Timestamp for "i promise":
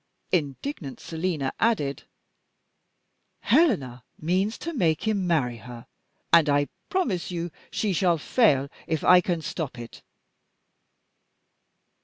6.49-7.29